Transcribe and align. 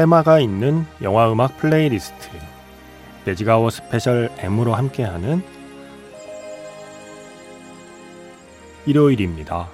테마가 0.00 0.40
있는 0.40 0.86
영화 1.02 1.30
음악 1.30 1.58
플레이리스트 1.58 2.30
매직아워 3.26 3.68
special 3.68 4.30
M으로 4.38 4.72
함께하는 4.72 5.42
일요일입니다. 8.86 9.68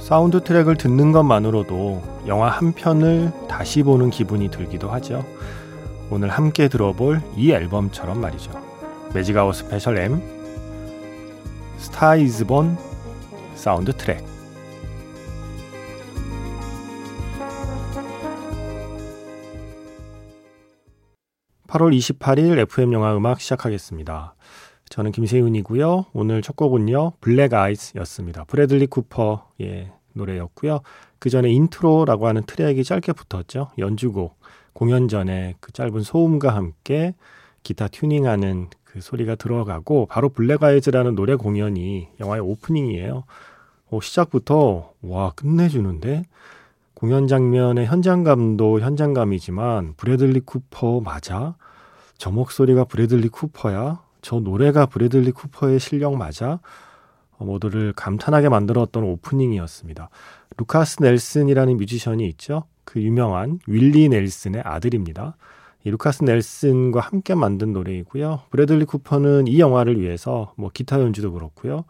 사운드 0.00 0.44
트랙을 0.44 0.76
듣는 0.76 1.12
것만으로도 1.12 2.02
영화 2.26 2.50
한 2.50 2.74
편을 2.74 3.32
다시 3.48 3.82
보는 3.82 4.10
기분이 4.10 4.50
들기도 4.50 4.90
하죠. 4.90 5.24
오늘 6.10 6.28
함께 6.28 6.68
들어볼 6.68 7.22
이 7.36 7.52
앨범처럼 7.52 8.20
말이죠. 8.20 8.69
매직아웃 9.12 9.56
스페셜 9.56 9.98
M 9.98 10.22
스타이즈본 11.78 12.76
사운드 13.56 13.92
트랙 13.92 14.24
8월 21.66 21.96
28일 21.96 22.58
FM 22.58 22.92
영화 22.92 23.16
음악 23.16 23.40
시작하겠습니다. 23.40 24.34
저는 24.88 25.12
김세윤이고요. 25.12 26.06
오늘 26.12 26.42
첫 26.42 26.56
곡은요. 26.56 27.12
Black 27.20 27.54
Eyes였습니다. 27.54 28.44
브래들리 28.44 28.86
쿠퍼의 28.86 29.90
노래였고요. 30.12 30.80
그 31.18 31.30
전에 31.30 31.50
intro라고 31.50 32.26
하는 32.26 32.42
트랙이 32.44 32.82
짧게 32.84 33.12
붙었죠. 33.12 33.70
연주곡 33.78 34.38
공연 34.72 35.08
전에 35.08 35.54
그 35.60 35.72
짧은 35.72 36.02
소음과 36.02 36.54
함께 36.54 37.14
기타 37.62 37.88
튜닝하는 37.88 38.68
그 38.84 39.00
소리가 39.00 39.36
들어가고 39.36 40.06
바로 40.06 40.28
Black 40.28 40.62
Eyes라는 40.62 41.14
노래 41.14 41.36
공연이 41.36 42.08
영화의 42.18 42.42
오프닝이에요. 42.42 43.24
어, 43.90 44.00
시작부터 44.00 44.92
와 45.02 45.32
끝내주는데 45.32 46.24
공연 46.94 47.26
장면의 47.26 47.86
현장감도 47.86 48.80
현장감이지만 48.80 49.94
브래들리 49.96 50.40
쿠퍼 50.40 51.00
맞아? 51.00 51.54
저 52.18 52.30
목소리가 52.30 52.84
브래들리 52.84 53.28
쿠퍼야? 53.28 54.02
저 54.22 54.40
노래가 54.40 54.86
브래들리 54.86 55.32
쿠퍼의 55.32 55.80
실력 55.80 56.16
맞아? 56.16 56.60
어, 57.38 57.44
모두를 57.44 57.92
감탄하게 57.94 58.48
만들었던 58.48 59.02
오프닝이었습니다. 59.02 60.10
루카스 60.58 61.02
넬슨이라는 61.02 61.76
뮤지션이 61.78 62.28
있죠. 62.28 62.64
그 62.84 63.00
유명한 63.00 63.60
윌리 63.66 64.08
넬슨의 64.08 64.62
아들입니다. 64.62 65.36
이 65.84 65.90
루카스 65.90 66.24
넬슨과 66.24 67.00
함께 67.00 67.34
만든 67.34 67.72
노래이고요. 67.72 68.42
브래들리 68.50 68.84
쿠퍼는 68.84 69.46
이 69.46 69.58
영화를 69.58 70.00
위해서 70.00 70.52
뭐 70.56 70.70
기타 70.72 71.00
연주도 71.00 71.32
그렇고요. 71.32 71.84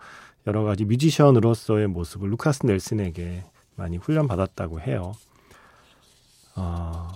여러 0.47 0.63
가지 0.63 0.85
뮤지션으로서의 0.85 1.89
모습을 1.89 2.31
루카스 2.31 2.67
넬슨에게 2.67 3.45
많이 3.75 3.97
훈련받았다고 3.97 4.81
해요. 4.81 5.13
어, 6.57 7.09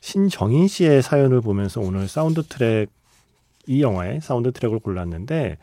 신정인 0.00 0.68
씨의 0.68 1.02
사연을 1.02 1.40
보면서 1.40 1.80
오늘 1.80 2.08
사운드 2.08 2.42
트랙, 2.42 2.90
이 3.66 3.82
영화의 3.82 4.20
사운드 4.20 4.52
트랙을 4.52 4.78
골랐는데, 4.78 5.58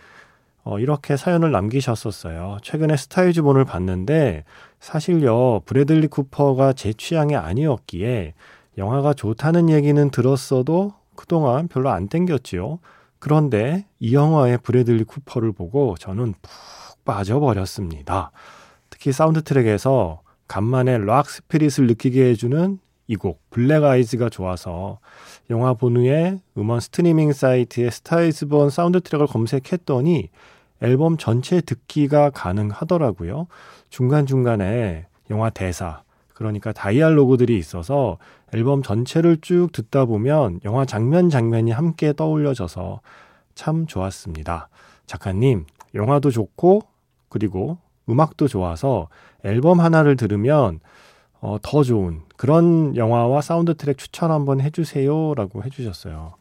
어, 0.63 0.79
이렇게 0.79 1.17
사연을 1.17 1.51
남기셨었어요. 1.51 2.57
최근에 2.61 2.97
Star 2.97 3.18
Is 3.18 3.29
Born을 3.29 3.65
봤는데, 3.65 4.43
사실요, 4.79 5.61
브래들리 5.65 6.07
쿠퍼가 6.07 6.73
제 6.73 6.93
취향이 6.93 7.35
아니었기에, 7.35 8.33
영화가 8.81 9.13
좋다는 9.13 9.69
얘기는 9.69 10.09
들었어도 10.09 10.93
그동안 11.15 11.67
별로 11.67 11.91
안 11.91 12.07
땡겼지요. 12.07 12.79
그런데 13.19 13.85
이 13.99 14.15
영화의 14.15 14.57
브래들리 14.63 15.03
쿠퍼를 15.03 15.51
보고 15.51 15.95
저는 15.99 16.33
푹 16.41 17.05
빠져버렸습니다. 17.05 18.31
특히 18.89 19.11
사운드 19.11 19.43
트랙에서 19.43 20.21
간만에 20.47 20.97
rock 20.97 21.29
spirit을 21.29 21.85
느끼게 21.87 22.23
해주는 22.31 22.79
이 23.07 23.15
곡 23.17 23.41
Black 23.51 23.83
Eyes가 23.83 24.29
좋아서 24.29 24.99
영화 25.49 25.73
본 25.73 25.97
후에 25.97 26.39
음원 26.57 26.79
스트리밍 26.79 27.33
사이트에 27.33 27.89
Star 27.91 28.22
Is 28.22 28.38
Born 28.38 28.69
사운드 28.71 29.01
트랙을 29.01 29.27
검색했더니 29.27 30.29
앨범 30.81 31.17
전체 31.17 31.61
듣기가 31.61 32.31
가능하더라고요. 32.31 33.47
중간중간에 33.89 35.05
영화 35.29 35.49
대사, 35.51 36.01
그러니까 36.41 36.73
dialogue들이 36.73 37.55
있어서 37.59 38.17
앨범 38.51 38.81
전체를 38.81 39.37
쭉 39.41 39.69
듣다 39.71 40.05
보면 40.05 40.59
영화 40.65 40.85
장면 40.85 41.29
장면이 41.29 41.69
함께 41.69 42.13
떠올려져서 42.13 43.01
참 43.53 43.85
좋았습니다. 43.85 44.67
작가님, 45.05 45.65
영화도 45.93 46.31
좋고 46.31 46.81
그리고 47.29 47.77
음악도 48.09 48.47
좋아서 48.47 49.07
앨범 49.43 49.79
하나를 49.79 50.15
들으면 50.15 50.79
어, 51.41 51.57
더 51.61 51.83
좋은 51.83 52.21
그런 52.37 52.95
영화와 52.95 53.41
사운드 53.41 53.75
트랙 53.75 53.99
추천 53.99 54.31
한번 54.31 54.61
해주세요 54.61 55.35
라고 55.35 55.63
해주셨어요. 55.63 56.33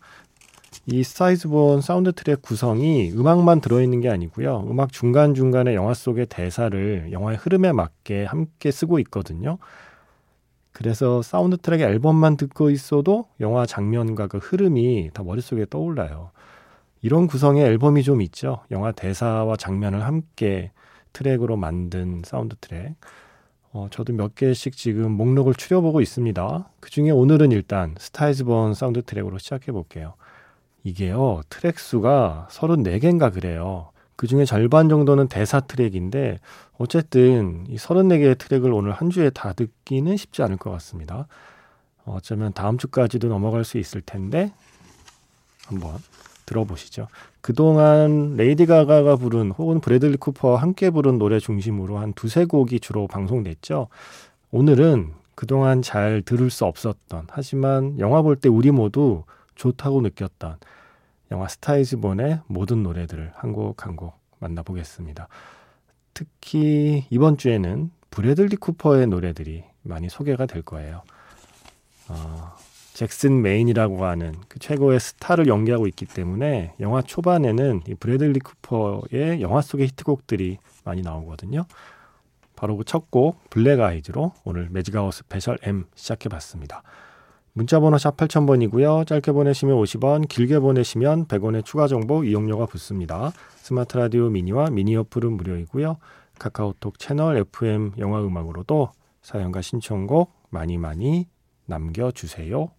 이 0.87 1.05
Star 1.05 1.36
Is 1.36 1.52
Born 1.52 1.83
사운드 1.83 2.13
트랙 2.13 2.41
구성이 2.41 3.13
음악만 3.13 3.61
들어있는 3.61 4.01
게 4.01 4.09
아니고요. 4.09 4.67
음악 4.71 4.93
중간중간에 4.93 5.75
영화 5.75 5.93
속의 5.93 6.27
대사를 6.27 7.09
영화의 7.13 7.37
흐름에 7.37 7.73
맞게 7.73 8.25
함께 8.25 8.71
쓰고 8.71 8.99
있거든요. 9.01 9.59
그래서 10.81 11.21
사운드 11.21 11.59
트랙의 11.59 11.87
앨범만 11.87 12.39
듣고 12.39 12.71
있어도 12.71 13.27
영화 13.39 13.67
장면과 13.67 14.29
그 14.29 14.39
흐름이 14.39 15.11
다 15.13 15.23
머릿속에 15.23 15.67
떠올라요. 15.69 16.31
이런 17.03 17.27
구성의 17.27 17.63
앨범이 17.63 18.03
좀 18.03 18.23
있죠. 18.23 18.63
영화 18.71 18.91
대사와 18.91 19.57
장면을 19.57 20.07
함께 20.07 20.73
트랙으로 21.13 21.59
만든 21.59 22.23
사운드 22.25 22.57
트랙. 22.63 22.95
어, 23.73 23.89
저도 23.91 24.15
몇 24.15 24.35
개씩 24.35 24.75
지금 24.75 25.13
목록을 25.13 25.53
추려보고 25.53 26.01
있습니다. 26.01 26.71
그 26.81 26.89
중에 26.89 27.11
오늘은 27.11 27.53
일단 27.53 27.95
Star 27.99 28.28
Is 28.28 28.43
Born 28.43 28.73
사운드 28.73 29.03
트랙으로 29.03 29.37
시작해 29.37 29.73
볼게요. 29.73 30.15
이게요, 30.83 31.43
트랙 31.51 31.79
수가 31.79 32.49
34개인가 32.51 33.31
그래요. 33.31 33.91
그 34.21 34.27
중에 34.27 34.45
절반 34.45 34.91
정도는 34.91 35.29
대사 35.29 35.61
트랙인데 35.61 36.41
어쨌든 36.77 37.65
이 37.71 37.77
34개의 37.77 38.37
트랙을 38.37 38.71
오늘 38.71 38.93
한 38.93 39.09
주에 39.09 39.31
다 39.31 39.55
듣기는 39.55 40.15
쉽지 40.15 40.43
않을 40.43 40.59
것 40.59 40.71
같습니다. 40.73 41.27
어쩌면 42.05 42.53
다음 42.53 42.77
주까지도 42.77 43.29
넘어갈 43.29 43.65
수 43.65 43.79
있을 43.79 44.03
텐데 44.03 44.53
한번 45.65 45.95
들어보시죠. 46.45 47.09
그동안 47.41 48.37
레이디 48.37 48.67
가가가 48.67 49.17
부른 49.17 49.53
혹은 49.53 49.81
브래들리 49.81 50.19
쿠퍼와 50.19 50.61
함께 50.61 50.91
부른 50.91 51.17
노래 51.17 51.39
중심으로 51.39 51.97
한 51.97 52.13
두세 52.13 52.45
곡이 52.45 52.81
주로 52.81 53.07
방송됐죠. 53.07 53.89
오늘은 54.51 55.15
그동안 55.35 55.81
잘 55.81 56.21
들을 56.21 56.51
수 56.51 56.67
없었던 56.67 57.29
하지만 57.31 57.99
영화 57.99 58.21
볼 58.21 58.37
때 58.37 58.51
우리 58.51 58.71
모두 58.71 59.23
좋다고 59.55 60.03
느꼈던 60.03 60.59
영화 61.31 61.49
Star 61.49 61.79
Is 61.79 61.95
Born의 61.95 62.41
모든 62.47 62.83
노래들을 62.83 63.33
한 63.37 63.53
곡 63.53 63.87
한 63.87 63.97
곡 63.97 64.19
만나보겠습니다. 64.39 65.29
특히 66.15 67.07
이번 67.11 67.37
주에는 67.37 67.91
브래들리 68.11 68.57
쿠퍼의 68.57 69.07
노래들이 69.07 69.65
많이 69.83 70.09
소개가 70.09 70.47
될 70.47 70.63
거예요. 70.63 71.03
어, 72.09 72.57
잭슨 72.95 73.41
메인이라고 73.43 74.05
하는 74.05 74.35
그 74.49 74.59
최고의 74.59 74.99
스타를 75.01 75.47
연기하고 75.47 75.87
있기 75.87 76.07
때문에 76.07 76.75
영화 76.81 77.01
초반에는 77.03 77.83
이 77.87 77.95
브래들리 77.95 78.41
쿠퍼의 78.41 79.41
영화 79.41 79.61
속의 79.63 79.87
히트곡들이 79.89 80.59
많이 80.85 81.03
나오거든요. 81.03 81.65
바로 82.57 82.77
그 82.77 82.85
첫 82.85 83.07
곡 83.11 83.49
Black 83.49 83.81
Eyes로 83.81 84.33
오늘 84.45 84.69
Magic 84.71 84.95
Hour 84.95 85.15
Special 85.15 85.59
M 85.63 85.87
시작해 85.95 86.29
봤습니다. 86.29 86.83
문자번호 87.61 87.99
샵 87.99 88.17
8000번이고요. 88.17 89.07
짧게 89.07 89.33
보내시면 89.33 89.77
50원, 89.77 90.27
길게 90.29 90.61
보내시면 90.61 91.27
100원의 91.27 91.63
추가 91.63 91.87
정보 91.89 92.25
이용료가 92.25 92.65
붙습니다. 92.65 93.33
스마트 93.57 93.99
라디오 93.99 94.31
미니와 94.31 94.71
미니 94.71 94.97
어플은 94.97 95.33
무료이고요. 95.33 95.99
카카오톡 96.39 96.99
채널 96.99 97.37
FM 97.37 97.93
영화 97.99 98.23
음악으로도 98.23 98.89
사연과 99.21 99.61
신청곡 99.61 100.33
많이 100.49 100.79
많이 100.79 101.29
남겨주세요. 101.67 102.71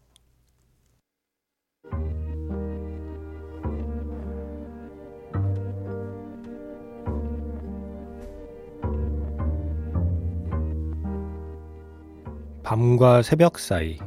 밤과 12.63 13.21
새벽 13.21 13.59
사이 13.59 13.99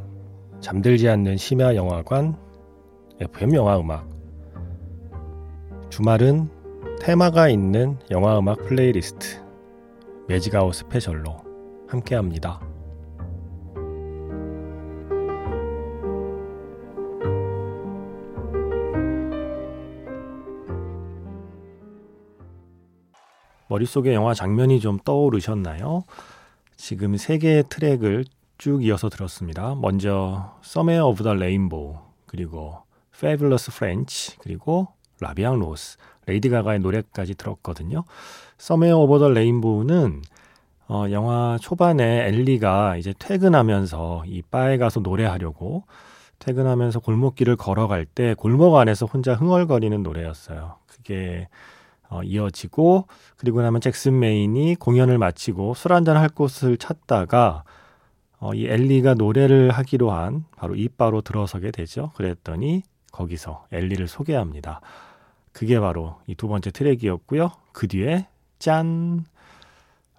잠들지 0.64 1.11
않는 1.11 1.37
심야 1.37 1.75
영화관 1.75 2.38
FM 3.20 3.55
영화 3.55 3.78
음악 3.78 4.08
주말은 5.90 6.49
테마가 7.02 7.50
있는 7.50 7.99
영화 8.11 8.38
음악 8.38 8.64
플레이리스트 8.64 9.44
매직아웃 10.26 10.75
스페셜로 10.75 11.37
함께합니다. 11.87 12.62
머릿속에 23.69 24.14
영화 24.14 24.32
장면이 24.32 24.81
좀 24.81 24.99
떠오르셨나요? 24.99 26.05
지금 26.76 27.19
세 27.19 27.37
개의 27.37 27.64
트랙을 27.69 28.25
쭉 28.58 28.84
이어서 28.84 29.08
들었습니다. 29.08 29.74
먼저 29.74 30.56
Somewhere 30.64 31.04
of 31.04 31.22
the 31.22 31.36
Rainbow 31.36 31.98
그리고 32.26 32.82
Fabulous 33.14 33.70
French 33.72 34.36
그리고 34.38 34.88
라비앙 35.20 35.58
로스 35.58 35.98
레이디 36.26 36.48
가가의 36.48 36.80
노래까지 36.80 37.34
들었거든요. 37.34 38.04
Somewhere 38.58 38.94
over 38.94 39.18
the 39.18 39.30
Rainbow는 39.30 40.22
어, 40.86 41.06
영화 41.10 41.58
초반에 41.60 42.28
엘리가 42.28 42.96
이제 42.96 43.14
퇴근하면서 43.18 44.24
이 44.26 44.42
바에 44.42 44.76
가서 44.76 45.00
노래하려고 45.00 45.84
퇴근하면서 46.38 47.00
골목길을 47.00 47.56
걸어갈 47.56 48.04
때 48.04 48.34
골목 48.34 48.76
안에서 48.76 49.06
혼자 49.06 49.34
흥얼거리는 49.34 50.02
노래였어요. 50.02 50.76
그게 50.86 51.48
어, 52.10 52.22
이어지고 52.22 53.06
그리고 53.36 53.62
나면 53.62 53.80
잭슨 53.80 54.18
메인이 54.18 54.76
공연을 54.76 55.18
마치고 55.18 55.74
술 55.74 55.92
한잔 55.94 56.16
할 56.16 56.28
곳을 56.28 56.76
찾다가 56.76 57.64
어, 58.44 58.52
이 58.52 58.67
엘리가 58.67 59.14
노래를 59.14 59.70
하기로 59.70 60.11
한 60.11 60.44
바로 60.55 60.75
이 60.75 60.87
바로 60.88 61.23
들어서게 61.23 61.70
되죠. 61.70 62.12
그랬더니 62.14 62.82
거기서 63.11 63.64
엘리를 63.73 64.06
소개합니다. 64.06 64.82
그게 65.52 65.81
바로 65.81 66.20
이 66.26 66.35
두 66.35 66.46
번째 66.46 66.70
트랙이었고요. 66.70 67.52
그 67.73 67.88
뒤에 67.88 68.26
짠 68.58 69.25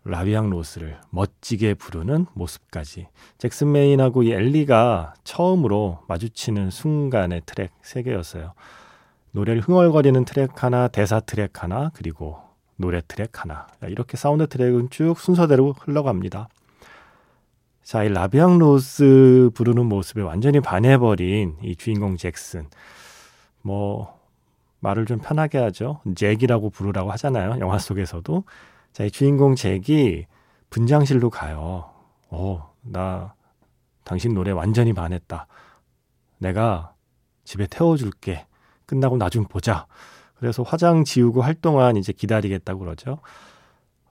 La 0.06 0.18
Vie 0.18 0.37
en 0.37 0.50
Rose를 0.50 1.00
멋지게 1.12 1.76
부르는 1.76 2.26
모습까지 2.34 3.10
잭슨 3.38 3.72
메인하고 3.72 4.24
이 4.24 4.32
엘리가 4.32 5.14
처음으로 5.24 6.00
마주치는 6.08 6.72
순간의 6.72 7.44
트랙 7.46 7.74
세 7.84 8.02
개였어요. 8.02 8.54
노래를 9.34 9.62
흥얼거리는 9.62 10.26
트랙 10.26 10.64
하나, 10.64 10.88
대사 10.88 11.20
트랙 11.20 11.62
하나, 11.62 11.92
그리고 11.94 12.40
노래 12.76 13.02
트랙 13.08 13.40
하나. 13.40 13.68
이렇게 13.84 14.18
사운드 14.18 14.48
트랙은 14.48 14.90
쭉 14.90 15.20
순서대로 15.20 15.74
흘러갑니다. 15.74 16.50
자, 17.86 18.04
이 18.04 18.10
La 18.10 18.24
Vie 18.24 18.44
en 18.44 18.58
Rose 18.58 19.52
부르는 19.54 19.86
모습에 19.86 20.24
완전히 20.24 20.60
반해버린 20.60 21.56
이 21.62 21.76
주인공 21.76 22.18
잭슨. 22.18 22.68
뭐, 23.62 24.20
말을 24.80 25.06
좀 25.06 25.20
편하게 25.20 25.60
하죠. 25.60 26.02
잭이라고 26.16 26.72
부르라고 26.72 27.12
하잖아요. 27.12 27.60
영화 27.60 27.78
속에서도. 27.78 28.44
자, 28.92 29.04
이 29.04 29.12
주인공 29.12 29.54
잭이 29.54 30.26
분장실로 30.72 31.30
가요. 31.30 31.92
어, 32.32 32.74
나 32.82 33.36
당신 34.04 34.34
노래 34.34 34.50
완전히 34.50 34.92
반했다. 34.92 35.46
내가 36.40 36.96
집에 37.44 37.68
태워줄게. 37.68 38.48
끝나고 38.88 39.18
나중 39.18 39.46
보자. 39.46 39.86
그래서 40.40 40.64
화장 40.64 41.04
지우고 41.04 41.44
할 41.44 41.54
동안 41.54 41.98
이제 41.98 42.12
기다리겠다고 42.14 42.80
그러죠. 42.80 43.20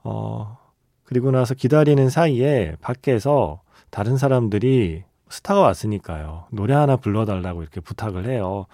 어, 0.01 0.57
그리고 1.03 1.31
나서 1.31 1.53
기다리는 1.53 2.09
사이에 2.09 2.77
밖에서 2.79 3.64
다른 3.95 4.17
사람들이 4.17 5.05
스타가 5.29 5.61
왔으니까요. 5.61 6.47
노래 6.51 6.73
하나 6.73 6.97
불러달라고 6.97 7.61
이렇게 7.61 7.79
부탁을 7.79 8.25
해요. 8.25 8.65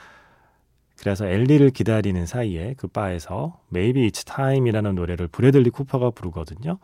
그래서 0.99 1.27
엘리를 1.27 1.69
기다리는 1.69 2.25
사이에 2.25 2.73
그 2.75 2.87
바에서 2.87 3.59
Maybe 3.71 4.09
It's 4.09 4.25
Time이라는 4.25 4.95
노래를 4.95 5.27
브래들리 5.27 5.69
쿠퍼가 5.69 6.09
부르거든요. 6.09 6.79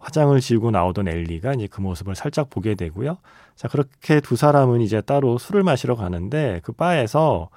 화장을 0.00 0.40
지우고 0.40 0.72
나오던 0.72 1.06
엘리가 1.06 1.52
이제 1.52 1.68
그 1.68 1.80
모습을 1.80 2.16
살짝 2.16 2.50
보게 2.50 2.74
되고요. 2.74 3.18
자, 3.54 3.68
그렇게 3.68 4.20
두 4.20 4.34
사람은 4.34 4.80
이제 4.80 5.00
따로 5.00 5.38
술을 5.38 5.62
마시러 5.62 5.94
가는데 5.94 6.60
그 6.64 6.72
바에서 6.72 7.50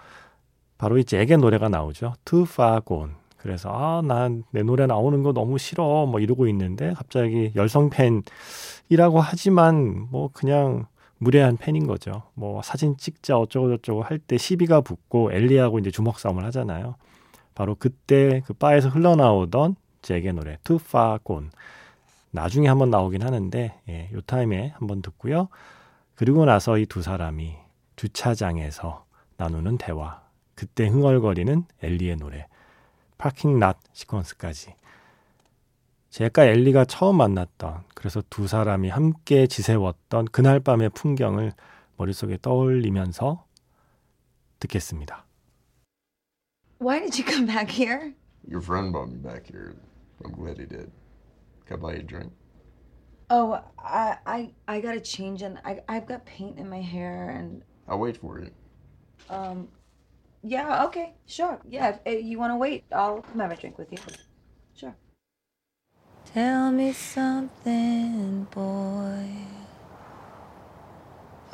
바로 0.77 1.00
이 1.00 1.03
잭의 1.03 1.39
노래가 1.39 1.68
나오죠. 1.68 2.13
Too 2.25 2.44
Far 2.44 2.81
Gone. 2.88 3.13
그래서 3.39 3.69
아, 3.74 4.01
난 4.03 4.44
내 4.51 4.63
노래 4.63 4.86
나오는 4.86 5.24
거 5.24 5.33
너무 5.33 5.57
싫어. 5.57 6.06
뭐 6.06 6.19
이러고 6.19 6.47
있는데 6.50 6.94
갑자기 6.94 7.51
열성 7.56 7.89
팬이라고 7.89 9.19
하지만 9.21 10.07
뭐 10.12 10.30
그냥 10.33 10.86
무례한 11.18 11.57
팬인 11.57 11.88
거죠. 11.88 12.24
뭐 12.36 12.62
사진 12.62 12.95
찍자 12.97 13.38
어쩌고 13.38 13.69
저쩌고 13.77 14.03
할 14.03 14.19
때 14.19 14.38
시비가 14.38 14.81
붙고 14.81 15.31
엘리하고 15.33 15.80
이제 15.80 15.91
주먹 15.91 16.19
싸움을 16.19 16.45
하잖아요. 16.45 16.95
바로 17.56 17.75
그때 17.75 18.41
그 18.45 18.53
바에서 18.53 18.89
흘러나오던 18.89 19.75
잭의 20.01 20.33
노래 20.33 20.57
Gone. 20.65 21.50
나중에 22.31 22.68
한번 22.68 22.89
나오긴 22.89 23.24
하는데 23.24 23.74
예, 23.89 24.09
요 24.13 24.21
타임에 24.21 24.74
한번 24.77 25.01
듣고요. 25.01 25.50
그리고 26.15 26.45
나서 26.45 26.77
이 26.77 26.86
두 26.86 27.01
사람이 27.01 27.56
주차장에서 27.95 29.06
나누는 29.38 29.77
대화 29.77 30.21
그때 30.56 30.88
흥얼거리는 30.88 31.63
엘리의 31.81 32.18
노래, 32.18 32.47
파킹 33.19 33.60
낫 33.60 33.77
시퀀스까지. 33.94 34.74
제가 36.10 36.45
엘리가 36.45 36.86
처음 36.86 37.18
만났던, 37.18 37.83
그래서 37.94 38.24
두 38.31 38.48
사람이 38.48 38.89
함께 38.89 39.45
지새웠던 39.45 40.25
그날 40.31 40.60
밤의 40.60 40.89
풍경을 40.89 41.51
머릿속에 41.98 42.39
떠올리면서 42.42 43.45
듣겠습니다. 44.60 45.25
Why 46.82 47.01
did 47.01 47.22
you 47.22 47.29
come 47.29 47.46
back 47.46 47.70
here? 47.70 48.15
Your 48.48 48.63
friend 48.63 48.91
brought 48.91 49.12
me 49.12 49.22
back 49.22 49.46
here. 49.46 49.75
I'm 50.24 50.34
glad 50.34 50.58
he 50.58 50.65
did. 50.65 50.89
Can 51.67 51.77
I 51.77 51.82
buy 51.82 51.94
you 51.96 52.00
a 52.00 52.03
drink? 52.08 52.32
Oh, 53.29 53.60
I 53.77 54.17
I 54.25 54.53
I 54.67 54.82
gotta 54.82 55.01
change 55.01 55.44
and 55.44 55.60
I 55.63 55.84
I've 55.88 56.08
got 56.08 56.25
paint 56.25 56.58
in 56.58 56.67
my 56.67 56.82
hair 56.82 57.29
and 57.29 57.62
I'll 57.88 58.00
wait 58.00 58.17
for 58.17 58.39
you. 58.39 58.50
um 59.29 59.67
Yeah, 60.41 60.86
okay, 60.86 61.13
sure. 61.25 61.60
Yeah, 61.67 61.89
if, 61.89 62.00
if 62.05 62.25
you 62.25 62.39
want 62.39 62.51
to 62.53 62.58
wait, 62.58 62.86
I'll 62.91 63.22
come 63.22 63.39
have 63.39 63.51
a 63.51 63.55
drink 63.55 63.77
with 63.77 63.91
you. 63.91 63.98
Sure. 64.75 64.96
Tell 66.34 66.72
me 66.72 66.93
something, 66.93 68.48
boy. 68.51 69.27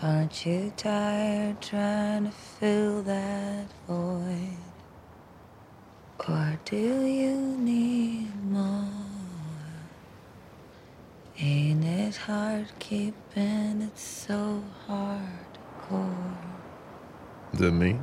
Aren't 0.01 0.46
you 0.46 0.72
tired 0.77 1.62
trying 1.62 2.25
to 2.25 2.32
fill 2.32 3.01
that 3.04 3.65
void? 3.88 4.58
Or 6.27 6.60
do 6.65 7.06
you 7.06 7.58
need 7.58 8.30
more? 8.51 8.88
Ain't 11.39 11.84
it 11.84 12.15
hard 12.18 12.68
keeping 12.80 13.82
it 13.82 13.98
so 13.98 14.63
hardcore? 14.88 16.38
Is 17.54 17.60
that 17.60 17.72
me? 17.72 17.98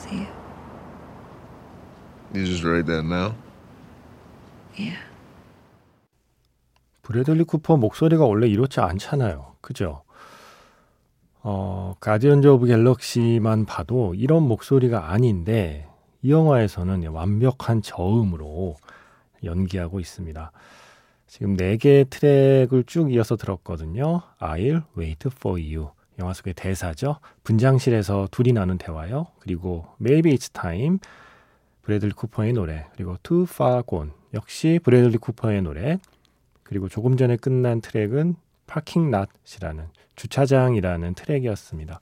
That's 0.00 0.12
you. 0.12 0.26
You 2.32 2.46
just 2.46 2.64
write 2.64 2.86
that 2.86 3.04
now? 3.04 3.34
Yeah. 4.78 4.96
브래들리 7.02 7.44
쿠퍼 7.44 7.76
목소리가 7.76 8.24
원래 8.24 8.46
이렇지 8.46 8.80
않잖아요. 8.80 9.56
그죠? 9.60 10.02
어, 11.42 11.94
Guardians 12.00 12.46
of 12.46 12.66
Galaxy만 12.66 13.64
봐도 13.66 14.14
이런 14.14 14.44
목소리가 14.44 15.10
아닌데 15.10 15.88
이 16.22 16.30
영화에서는 16.30 17.06
완벽한 17.08 17.82
저음으로 17.82 18.76
연기하고 19.42 19.98
있습니다. 20.00 20.52
지금 21.26 21.56
네 21.56 21.76
개의 21.76 22.04
트랙을 22.04 22.84
쭉 22.86 23.12
이어서 23.12 23.36
들었거든요. 23.36 24.22
I'll 24.38 24.82
wait 24.96 25.28
for 25.36 25.60
you. 25.60 25.90
영화 26.20 26.32
속의 26.32 26.54
대사죠. 26.54 27.16
분장실에서 27.42 28.28
둘이 28.30 28.52
나눈 28.52 28.78
대화요. 28.78 29.26
그리고 29.40 29.86
Maybe 30.00 30.32
It's 30.36 30.52
Time, 30.52 30.98
브래들리 31.82 32.12
쿠퍼의 32.12 32.52
노래. 32.52 32.86
그리고 32.94 33.16
Too 33.22 33.44
Far 33.44 33.82
Gone, 33.88 34.12
역시 34.34 34.78
브래들리 34.82 35.18
쿠퍼의 35.18 35.62
노래. 35.62 35.98
그리고 36.62 36.88
조금 36.88 37.16
전에 37.16 37.36
끝난 37.36 37.80
트랙은 37.80 38.36
파킹 38.66 39.10
낫이라는 39.10 39.88
주차장이라는 40.14 41.14
트랙이었습니다. 41.14 42.00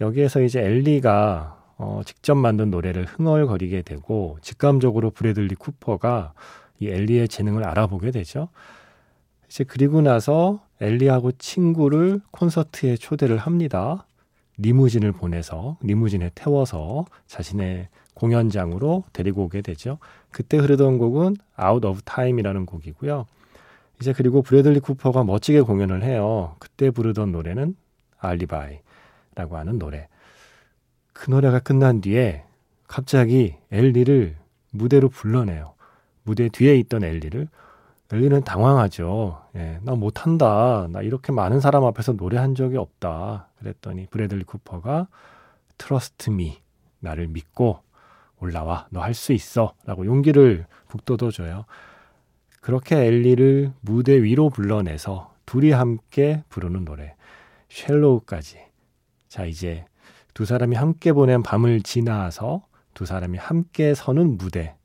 여기에서 0.00 0.42
이제 0.42 0.60
엘리가 0.60 1.62
어, 1.78 2.02
직접 2.04 2.34
만든 2.34 2.70
노래를 2.70 3.06
흥얼거리게 3.06 3.82
되고 3.82 4.36
직감적으로 4.42 5.10
브래들리 5.10 5.54
쿠퍼가 5.54 6.34
이 6.80 6.88
엘리의 6.88 7.28
재능을 7.28 7.64
알아보게 7.64 8.10
되죠. 8.10 8.48
이제 9.48 9.64
그리고 9.64 10.00
나서 10.00 10.60
엘리하고 10.82 11.30
친구를 11.32 12.20
콘서트에 12.32 12.96
초대를 12.96 13.36
합니다. 13.38 14.04
리무진을 14.58 15.12
보내서 15.12 15.76
리무진에 15.80 16.32
태워서 16.34 17.06
자신의 17.28 17.88
공연장으로 18.14 19.04
데리고 19.12 19.44
오게 19.44 19.62
되죠. 19.62 19.98
그때 20.30 20.58
흐르던 20.58 20.98
곡은 20.98 21.36
Out 21.62 21.86
of 21.86 22.02
Time이라는 22.04 22.66
곡이고요. 22.66 23.26
이제 24.00 24.12
그리고 24.12 24.42
브래들리 24.42 24.80
쿠퍼가 24.80 25.22
멋지게 25.22 25.60
공연을 25.60 26.02
해요. 26.02 26.56
그때 26.58 26.90
부르던 26.90 27.30
노래는 27.30 27.76
알리바이라고 28.18 29.56
하는 29.56 29.78
노래. 29.78 30.08
그 31.12 31.30
노래가 31.30 31.60
끝난 31.60 32.00
뒤에 32.00 32.42
갑자기 32.88 33.54
엘리를 33.70 34.36
무대로 34.72 35.08
불러내요. 35.08 35.74
무대 36.24 36.48
뒤에 36.48 36.76
있던 36.76 37.04
엘리를 37.04 37.46
엘리는 38.12 38.42
당황하죠. 38.44 39.42
예, 39.56 39.78
나 39.82 39.94
못한다. 39.94 40.86
나 40.90 41.00
이렇게 41.00 41.32
많은 41.32 41.60
사람 41.60 41.84
앞에서 41.84 42.12
노래한 42.12 42.54
적이 42.54 42.76
없다. 42.76 43.48
그랬더니 43.58 44.06
브래들리 44.10 44.44
쿠퍼가 44.44 45.08
Trust 45.78 46.30
me 46.30 46.58
나를 47.00 47.28
믿고 47.28 47.80
올라와 48.38 48.86
너 48.90 49.00
할 49.00 49.14
수 49.14 49.32
있어 49.32 49.72
라고 49.86 50.04
용기를 50.04 50.66
북돋워 50.88 51.30
줘요. 51.30 51.64
그렇게 52.60 52.96
엘리를 52.96 53.72
무대 53.80 54.22
위로 54.22 54.50
불러내서 54.50 55.32
둘이 55.46 55.70
함께 55.72 56.44
부르는 56.48 56.84
노래 56.84 57.14
Shallow까지 57.70 58.58
자 59.28 59.44
이제 59.46 59.86
두 60.34 60.44
사람이 60.44 60.76
함께 60.76 61.12
보낸 61.12 61.42
밤을 61.42 61.82
지나서 61.82 62.66
두 62.94 63.06
사람이 63.06 63.38
함께 63.38 63.94
서는 63.94 64.36
무대 64.36 64.76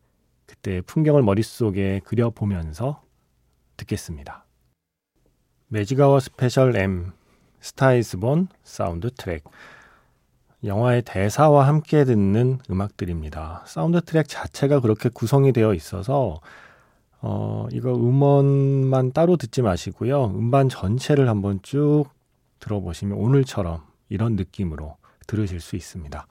그때의 0.45 0.81
풍경을 0.83 1.21
머릿속에 1.23 1.99
그려보면서 2.05 3.01
듣겠습니다. 3.77 4.45
Magic 5.67 6.19
Hour 6.19 6.40
Special 6.40 6.75
M 6.75 7.11
Star 7.59 7.94
Is 7.94 8.12
Born 8.12 8.47
사운드 8.63 9.11
트랙 9.11 9.43
영화의 10.63 11.03
대사와 11.03 11.67
함께 11.67 12.03
듣는 12.03 12.59
음악들입니다. 12.69 13.63
사운드 13.67 14.01
트랙 14.01 14.27
자체가 14.27 14.79
그렇게 14.79 15.09
구성이 15.09 15.53
되어 15.53 15.73
있어서 15.73 16.39
어, 17.21 17.67
이거 17.71 17.95
음원만 17.95 19.11
따로 19.11 19.37
듣지 19.37 19.61
마시고요. 19.61 20.25
음반 20.25 20.69
전체를 20.69 21.29
한번 21.29 21.59
쭉 21.63 22.05
들어보시면 22.59 23.17
오늘처럼 23.17 23.83
이런 24.09 24.35
느낌으로 24.35 24.97
들으실 25.27 25.59
수 25.59 25.75
있습니다. 25.75 26.27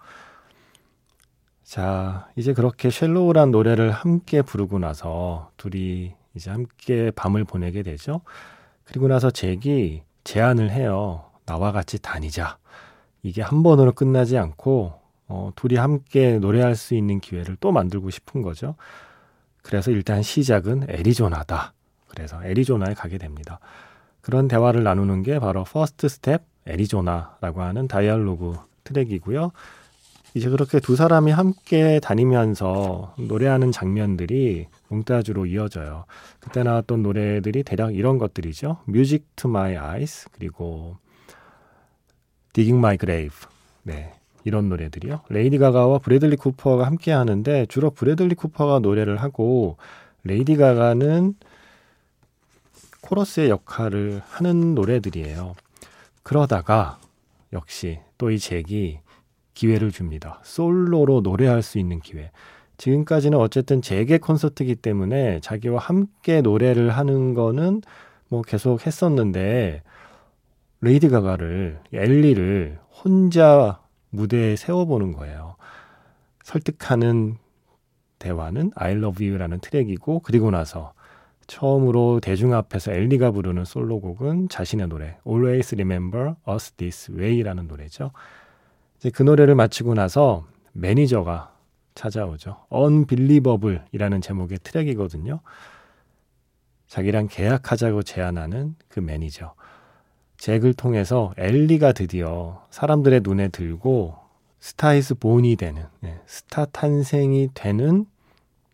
자, 1.65 2.29
이제 2.37 2.53
그렇게 2.53 2.91
Shallow란 2.91 3.51
노래를 3.51 3.91
함께 3.91 4.43
부르고 4.43 4.79
나서 4.79 5.51
둘이 5.57 6.15
이제 6.37 6.51
함께 6.51 7.11
밤을 7.11 7.45
보내게 7.45 7.83
되죠. 7.83 8.21
그리고 8.85 9.09
나서 9.09 9.31
잭이 9.31 10.03
제안을 10.25 10.71
해요. 10.71 11.25
나와 11.47 11.73
같이 11.73 12.01
다니자. 12.01 12.59
이게 13.23 13.43
한 13.43 13.63
번으로 13.63 13.93
끝나지 13.93 14.39
않고 14.39 15.01
어, 15.29 15.51
둘이 15.57 15.77
함께 15.77 16.39
노래할 16.39 16.77
수 16.77 16.95
있는 16.95 17.19
기회를 17.21 17.57
또 17.59 17.73
만들고 17.73 18.11
싶은 18.11 18.43
거죠. 18.43 18.77
그래서 19.63 19.91
일단 19.91 20.23
시작은 20.23 20.87
애리조나다. 20.89 21.73
그래서 22.07 22.45
애리조나에 22.45 22.95
가게 22.95 23.19
됩니다. 23.19 23.59
그런 24.21 24.47
대화를 24.47 24.85
나누는 24.85 25.23
게 25.23 25.39
바로 25.39 25.65
First 25.65 26.09
Stop 26.09 26.43
Arizona라고 26.67 27.63
하는 27.63 27.89
다이얼로그 27.89 28.57
트랙이고요. 28.85 29.51
이제 30.37 30.51
그렇게 30.51 30.81
두 30.81 30.97
사람이 30.97 31.33
함께 31.33 31.99
다니면서 31.99 33.15
노래하는 33.17 33.73
장면들이 33.73 34.67
몽타주로 34.89 35.47
이어져요. 35.47 36.05
그때 36.41 36.63
나왔던 36.63 37.03
노래들이 37.03 37.63
대략 37.63 37.95
이런 37.95 38.19
것들이죠. 38.19 38.83
Music 38.87 39.25
to 39.37 39.49
My 39.49 39.75
Eyes 39.79 40.29
그리고 40.33 40.99
Digging 42.53 42.79
My 42.79 42.99
Grave. 42.99 43.49
네. 43.83 44.13
이런 44.45 44.69
노래들이요. 44.69 45.23
레이디 45.31 45.57
가가와 45.57 46.01
브래들리 46.01 46.37
쿠퍼가 46.37 46.85
함께 46.85 47.13
하는데 47.13 47.65
주로 47.71 47.89
브래들리 47.89 48.35
쿠퍼가 48.35 48.81
노래를 48.81 49.17
하고 49.17 49.79
레이디 50.23 50.57
가가는 50.57 51.33
코러스의 53.01 53.49
역할을 53.49 54.21
하는 54.29 54.75
노래들이에요. 54.75 55.55
그러다가 56.23 56.99
역시 57.55 58.01
또 58.19 58.31
이 58.31 58.39
잭이 58.39 59.01
기회를 59.57 59.91
줍니다. 59.91 60.39
솔로로 60.45 61.23
노래할 61.23 61.63
수 61.63 61.79
있는 61.79 61.99
기회. 61.99 62.31
지금까지는 62.77 63.39
어쨌든 63.39 63.81
재개 63.81 64.19
콘서트이기 64.19 64.77
때문에 64.77 65.41
자기와 65.41 65.81
함께 65.81 66.43
노래를 66.43 66.91
하는 66.91 67.33
거는 67.33 67.81
뭐 68.29 68.43
계속 68.43 68.87
했었는데 68.87 69.83
레이디 70.83 71.09
가가를 71.09 71.81
엘리를 71.93 72.79
혼자 73.03 73.81
무대에 74.11 74.57
세워보는 74.57 75.13
거예요. 75.15 75.57
설득하는 76.45 77.39
대화는 78.19 78.73
I 78.75 78.93
love 78.93 79.27
you라는 79.27 79.61
트랙이고 79.61 80.21
그리고 80.21 80.51
나서 80.51 80.93
처음으로 81.47 82.21
대중 82.21 82.53
앞에서 82.53 82.93
엘리가 82.93 83.31
부르는 83.31 83.65
솔로곡은 83.65 84.51
자신의 84.51 84.89
노래 84.89 85.17
Always 85.27 85.77
Remember 85.77 86.35
Us 86.47 86.73
This 86.73 87.13
Way라는 87.13 87.69
노래죠. 87.69 88.11
이제 88.99 89.11
그 89.11 89.23
노래를 89.23 89.55
마치고 89.55 89.95
나서 89.95 90.47
매니저가 90.73 91.55
찾아오죠. 91.95 92.67
Unbelievable이라는 92.73 94.21
제목의 94.21 94.59
트랙이거든요. 94.63 95.41
자기랑 96.89 97.29
계약하자고 97.29 98.03
제안하는 98.03 98.77
그 98.89 99.01
매니저. 99.01 99.55
잭을 100.39 100.75
통해서 100.75 101.33
앨리가 101.37 101.93
드디어 101.93 102.67
사람들의 102.71 103.21
눈에 103.23 103.49
들고 103.49 104.17
Star 104.61 104.97
Is 104.97 105.15
Born이 105.15 105.57
되는 105.57 105.87
네, 106.01 106.21
스타 106.27 106.67
탄생이 106.67 107.51
되는 107.55 108.07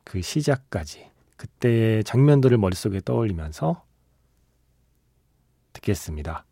그 0.05 0.21
시작까지 0.21 1.09
그때의 1.37 2.05
장면들을 2.05 2.57
머릿속에 2.59 3.01
떠올리면서 3.05 3.85
듣겠습니다. 5.73 6.45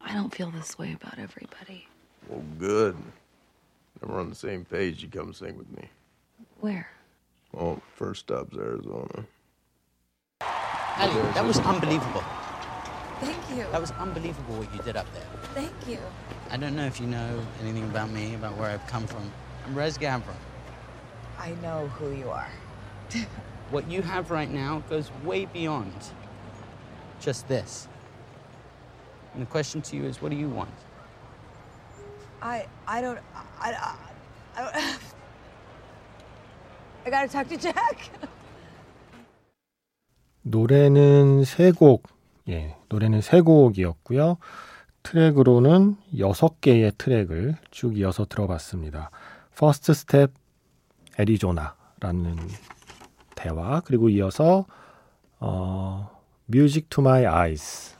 I 0.00 0.14
don't 0.14 0.32
feel 0.32 0.52
this 0.52 0.76
way 0.80 0.94
about 0.94 1.20
everybody. 1.20 1.86
Well, 2.28 2.42
good. 2.58 2.96
Then 4.00 4.10
we're 4.10 4.20
on 4.20 4.28
the 4.28 4.34
same 4.34 4.64
page. 4.64 5.02
You 5.02 5.08
come 5.08 5.32
sing 5.32 5.56
with 5.56 5.70
me. 5.76 5.88
Where? 6.60 6.88
Well, 7.52 7.80
first 7.94 8.20
stop's 8.20 8.56
Arizona. 8.56 9.24
Ali, 10.98 11.20
that 11.32 11.44
was 11.44 11.58
unbelievable. 11.58 12.24
Thank 13.20 13.36
you. 13.50 13.64
That 13.70 13.80
was 13.80 13.92
unbelievable 13.92 14.56
what 14.56 14.74
you 14.74 14.82
did 14.82 14.96
up 14.96 15.06
there. 15.14 15.24
Thank 15.54 15.72
you. 15.86 15.98
I 16.50 16.56
don't 16.56 16.76
know 16.76 16.86
if 16.86 17.00
you 17.00 17.06
know 17.06 17.40
anything 17.62 17.84
about 17.84 18.10
me, 18.10 18.34
about 18.34 18.56
where 18.56 18.70
I've 18.70 18.86
come 18.86 19.06
from. 19.06 19.30
I'm 19.66 19.74
Rez 19.74 19.96
Gavron. 19.96 20.22
I 21.38 21.52
know 21.62 21.88
who 21.88 22.12
you 22.12 22.30
are. 22.30 22.48
What 23.70 23.90
you 23.90 24.00
have 24.00 24.30
right 24.30 24.48
now 24.48 24.84
goes 24.88 25.10
way 25.24 25.46
beyond 25.46 25.92
just 27.20 27.48
this. 27.48 27.88
And 29.34 29.42
the 29.42 29.46
question 29.46 29.82
to 29.82 29.96
you 29.96 30.04
is, 30.04 30.22
what 30.22 30.30
do 30.30 30.36
you 30.36 30.48
want? 30.48 30.70
I 32.40 32.66
I 32.86 33.00
don't 33.02 33.18
I 33.60 33.72
I, 33.72 33.94
I 34.56 34.62
don't. 34.62 34.74
I 37.06 37.10
gotta 37.10 37.28
talk 37.28 37.48
to 37.48 37.56
Jack. 37.56 38.10
노래는 40.42 41.44
세 41.44 41.72
곡, 41.72 42.04
예, 42.48 42.76
노래는 42.88 43.20
세 43.20 43.40
곡이었고요. 43.40 44.38
트랙으로는 45.02 45.96
여섯 46.18 46.60
개의 46.60 46.92
트랙을 46.98 47.56
쭉 47.70 47.96
이어서 47.98 48.24
들어봤습니다. 48.26 49.10
First 49.56 49.94
Stop 49.94 50.32
Arizona라는 51.18 52.36
대화 53.34 53.80
그리고 53.80 54.08
이어서 54.08 54.66
어, 55.38 56.10
Music 56.48 56.88
to 56.90 57.02
My 57.02 57.24
Eyes 57.24 57.95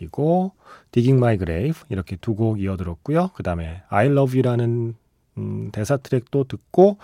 그리고 0.00 0.52
Digging 0.92 1.18
My 1.18 1.36
Grave 1.36 1.82
이렇게 1.90 2.16
두 2.16 2.34
곡 2.34 2.58
이어 2.60 2.76
들었고요. 2.78 3.30
그 3.34 3.42
다음에 3.42 3.82
I 3.90 4.06
Love 4.06 4.40
You라는 4.40 4.94
음, 5.36 5.70
대사 5.72 5.98
트랙도 5.98 6.44
듣고 6.44 6.96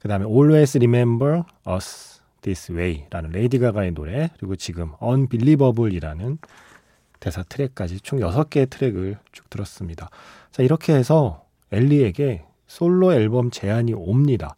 그 0.00 0.08
다음에 0.08 0.26
Always 0.26 0.76
Remember 0.78 1.44
Us 1.68 2.20
This 2.42 2.72
Way라는 2.72 3.30
레이디 3.30 3.60
가가의 3.60 3.92
노래 3.92 4.30
그리고 4.38 4.56
지금 4.56 4.92
Unbelievable이라는 5.00 6.38
대사 7.20 7.42
트랙까지 7.44 8.00
총 8.00 8.18
6개의 8.18 8.68
트랙을 8.68 9.18
쭉 9.30 9.48
들었습니다. 9.48 10.10
자 10.50 10.62
이렇게 10.64 10.94
해서 10.94 11.44
엘리에게 11.70 12.44
솔로 12.66 13.12
앨범 13.12 13.52
제안이 13.52 13.92
옵니다. 13.94 14.56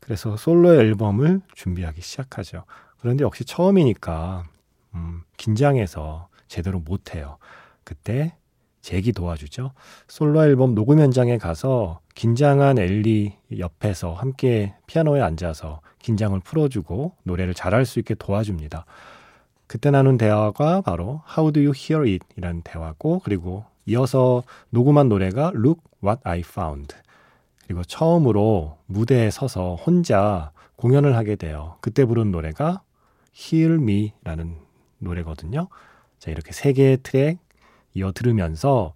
그래서 0.00 0.36
솔로 0.36 0.74
앨범을 0.74 1.40
준비하기 1.54 2.02
시작하죠. 2.02 2.64
그런데 2.98 3.24
역시 3.24 3.46
처음이니까 3.46 4.44
음, 4.94 5.22
긴장해서 5.38 6.28
제대로 6.48 6.80
못해요. 6.80 7.38
그때 7.84 8.34
잭이 8.80 9.12
도와주죠. 9.12 9.72
솔로 10.08 10.44
앨범 10.44 10.74
녹음 10.74 11.00
현장에 11.00 11.38
가서 11.38 12.00
긴장한 12.14 12.78
엘리 12.78 13.34
옆에서 13.58 14.12
함께 14.12 14.74
피아노에 14.86 15.22
앉아서 15.22 15.80
긴장을 15.98 16.38
풀어주고 16.40 17.12
노래를 17.22 17.54
잘할 17.54 17.86
수 17.86 17.98
있게 17.98 18.14
도와줍니다. 18.14 18.84
그때 19.66 19.90
나눈 19.90 20.18
대화가 20.18 20.82
바로 20.82 21.22
How 21.36 21.50
do 21.50 21.62
you 21.62 21.72
hear 21.74 22.06
it? 22.06 22.26
이라는 22.36 22.60
대화고 22.62 23.22
그리고 23.24 23.64
이어서 23.86 24.42
녹음한 24.68 25.08
노래가 25.08 25.52
Look 25.54 25.80
what 26.02 26.20
I 26.24 26.40
found. 26.40 26.94
그리고 27.66 27.82
처음으로 27.82 28.76
무대에 28.84 29.30
서서 29.30 29.76
혼자 29.76 30.52
공연을 30.76 31.16
하게 31.16 31.36
돼요. 31.36 31.76
그때 31.80 32.04
부른 32.04 32.30
노래가 32.30 32.82
Heal 33.34 33.80
Me라는 33.80 34.58
노래거든요. 34.98 35.68
자, 36.24 36.30
이렇게 36.30 36.52
세 36.52 36.72
개의 36.72 36.96
트랙 37.02 37.38
이어 37.92 38.10
들으면서 38.10 38.94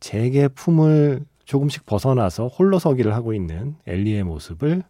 제게 0.00 0.48
품을 0.48 1.26
조금씩 1.44 1.84
벗어나서 1.84 2.48
홀로서기를 2.48 3.12
하고 3.12 3.34
있는 3.34 3.76
엘리의 3.86 4.22
모습을 4.24 4.82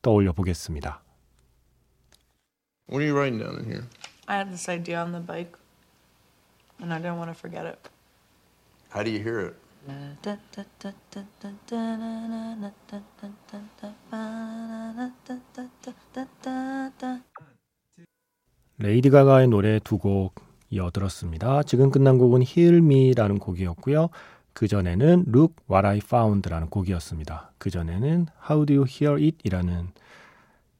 떠올려 0.00 0.32
보겠습니다. 0.32 1.02
What 2.88 3.02
are 3.02 3.10
you 3.10 3.18
writing 3.18 3.42
down 3.42 3.56
in 3.56 3.64
here? 3.64 3.88
I 4.28 4.36
had 4.36 4.50
this 4.50 4.70
idea 4.70 5.02
on 5.02 5.10
the 5.10 5.20
bike, 5.20 5.58
and 6.80 6.94
I 6.94 7.00
didn't 7.00 7.18
want 7.18 7.32
to 7.32 7.36
forget 7.36 7.66
it. 7.66 7.90
How 8.94 9.02
do 9.02 9.10
you 9.10 9.20
hear 9.20 9.40
it? 9.40 9.56
레이디 18.78 19.10
가가의 19.10 19.48
노래 19.48 19.80
두곡 19.80 20.47
이어 20.70 20.90
들었습니다. 20.90 21.62
지금 21.62 21.90
끝난 21.90 22.18
곡은 22.18 22.42
Heal 22.42 22.76
Me라는 22.78 23.38
곡이었고요. 23.38 24.10
그 24.52 24.68
전에는 24.68 25.26
Look 25.28 25.54
What 25.70 25.86
I 25.86 25.98
Found라는 25.98 26.68
곡이었습니다. 26.68 27.52
그 27.58 27.70
전에는 27.70 28.26
How 28.50 28.66
Do 28.66 28.76
You 28.76 28.86
Hear 28.88 29.22
It이라는 29.22 29.88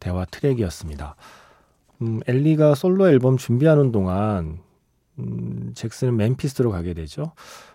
대화 0.01 0.25
트랙이었습니다. 0.25 1.17
음, 2.03 2.21
엘리가 2.27 2.75
솔로 2.75 3.09
앨범 3.09 3.37
준비하는 3.37 3.93
동안 3.93 4.59
음, 5.19 5.73
잭슨은 5.75 6.17
멤피스로 6.17 6.71
가게 6.71 6.95
되죠. 6.95 7.33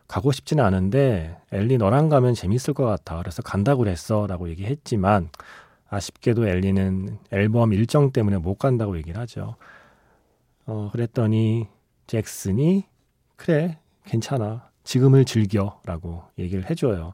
가고 0.07 0.31
싶지는 0.31 0.63
않은데 0.63 1.37
엘리 1.51 1.77
너랑 1.77 2.09
가면 2.09 2.33
재밌을 2.33 2.73
것 2.73 2.85
같아. 2.85 3.17
그래서 3.17 3.41
간다고 3.41 3.79
그랬어 3.79 4.27
라고 4.27 4.49
얘기했지만 4.49 5.29
아쉽게도 5.89 6.47
엘리는 6.47 7.17
앨범 7.31 7.73
일정 7.73 8.11
때문에 8.11 8.37
못 8.37 8.55
간다고 8.55 8.97
얘기를 8.97 9.19
하죠. 9.21 9.55
어, 10.65 10.89
그랬더니 10.91 11.67
잭슨이 12.13 12.85
그래 13.35 13.79
괜찮아 14.05 14.69
지금을 14.83 15.25
즐겨라고 15.25 16.23
얘기를 16.37 16.69
해줘요. 16.69 17.13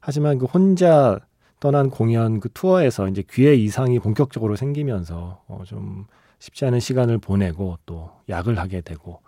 하지만 0.00 0.38
그 0.38 0.46
혼자 0.46 1.18
떠난 1.60 1.90
공연 1.90 2.40
그 2.40 2.48
투어에서 2.54 3.08
이제 3.08 3.22
귀에 3.28 3.54
이상이 3.54 3.98
본격적으로 3.98 4.56
생기면서 4.56 5.42
어, 5.48 5.64
좀 5.66 6.06
쉽지 6.38 6.64
않은 6.64 6.80
시간을 6.80 7.18
보내고 7.18 7.78
또 7.84 8.10
약을 8.30 8.58
하게 8.58 8.80
되고 8.80 9.20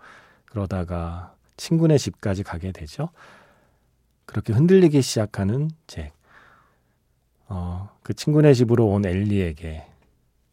그러다가 0.45 1.35
친구네 1.55 1.99
집까지 1.99 2.41
가게 2.41 2.71
되죠. 2.71 3.09
그렇게 4.25 4.53
흔들리기 4.53 5.03
시작하는 5.03 5.69
잭. 5.85 6.13
어, 7.47 7.89
그 8.01 8.15
친구네 8.15 8.55
집으로 8.55 8.87
온 8.87 9.05
앨리에게 9.05 9.85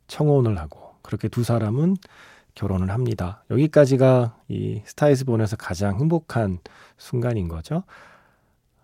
청혼을 0.09 0.59
하고 0.59 0.95
그렇게 1.01 1.29
두 1.29 1.43
사람은 1.43 1.97
결혼을 2.59 2.91
합니다. 2.91 3.45
여기까지가 3.51 4.35
이 4.49 4.83
Star 4.85 5.06
Is 5.06 5.16
Born에서 5.16 5.57
가장 5.57 5.99
행복한 6.01 6.59
순간인 6.97 7.47
거죠. 7.47 7.85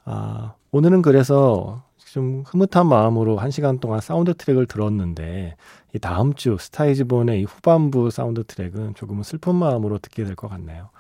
아, 0.05 0.55
오늘은 0.71 1.03
그래서 1.03 1.83
좀 1.97 2.45
흐뭇한 2.47 2.87
마음으로 2.87 3.37
한 3.37 3.51
시간 3.51 3.81
동안 3.81 4.01
사운드 4.01 4.33
트랙을 4.35 4.67
들었는데 4.67 5.57
이 5.93 5.99
다음 5.99 6.35
주 6.35 6.57
Star 6.61 6.87
Is 6.87 7.01
Born의 7.01 7.41
이 7.41 7.45
후반부 7.45 8.11
사운드 8.13 8.45
트랙은 8.45 8.95
조금은 8.95 9.25
슬픈 9.25 9.57
마음으로 9.57 9.99
듣게 9.99 10.25
될 10.25 10.37
것 10.37 10.47
같네요. 10.49 10.91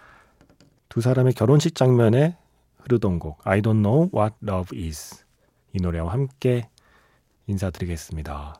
두 0.88 1.00
사람의 1.00 1.34
결혼식 1.34 1.76
장면에 1.76 2.36
흐르던 2.78 3.20
곡 3.20 3.38
I 3.44 3.60
Don't 3.62 3.82
Know 3.82 4.10
What 4.12 4.34
Love 4.42 4.84
Is 4.84 5.24
이 5.72 5.80
노래와 5.80 6.12
함께 6.12 6.68
인사드리겠습니다. 7.46 8.54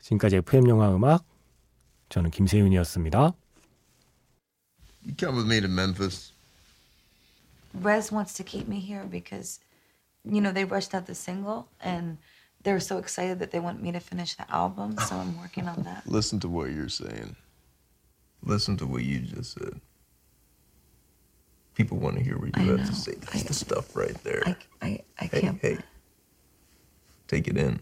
지금까지 0.00 0.36
FM 0.36 0.68
영화 0.68 0.94
음악 0.94 1.33
저는 2.09 2.31
김세윤이었습니다. 2.31 3.33
You 5.05 5.15
come 5.17 5.35
with 5.37 5.47
me 5.47 5.61
to 5.61 5.67
Memphis. 5.67 6.31
Rez 7.73 8.11
wants 8.11 8.33
to 8.35 8.43
keep 8.43 8.67
me 8.67 8.79
here 8.79 9.05
because, 9.09 9.59
you 10.25 10.41
know, 10.41 10.51
they 10.51 10.65
rushed 10.65 10.93
out 10.93 11.05
the 11.05 11.15
single 11.15 11.67
and 11.79 12.17
they 12.63 12.71
were 12.73 12.79
so 12.81 12.97
excited 12.97 13.39
that 13.39 13.51
they 13.51 13.59
want 13.59 13.81
me 13.81 13.91
to 13.91 13.99
finish 13.99 14.35
the 14.35 14.45
album. 14.51 14.97
So 14.97 15.15
I'm 15.15 15.39
working 15.39 15.67
on 15.67 15.83
that. 15.83 16.03
Listen 16.05 16.39
to 16.41 16.49
what 16.49 16.71
you're 16.71 16.89
saying. 16.89 17.35
Listen 18.43 18.75
to 18.77 18.87
what 18.87 19.03
you 19.03 19.19
just 19.19 19.53
said. 19.53 19.79
People 21.75 21.97
want 21.97 22.17
to 22.17 22.23
hear 22.23 22.37
what 22.37 22.47
you 22.47 22.51
I 22.55 22.65
have 22.65 22.79
know. 22.79 22.85
to 22.85 22.95
say. 22.95 23.13
That's 23.21 23.43
I- 23.45 23.47
the 23.47 23.53
stuff 23.53 23.95
right 23.95 24.15
there. 24.23 24.43
I, 24.45 24.55
I, 24.81 24.99
I 25.19 25.25
hey, 25.25 25.41
can't. 25.41 25.59
hey. 25.61 25.77
Take 27.27 27.47
it 27.47 27.55
in. 27.57 27.79